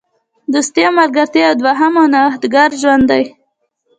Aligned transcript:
دوستي 0.53 0.81
او 0.87 0.91
ملګرتیا 0.99 1.41
یو 1.47 1.57
دوهم 1.61 1.93
او 2.01 2.05
نوښتګر 2.13 2.69
ژوند 2.81 3.03
دی. 3.11 3.23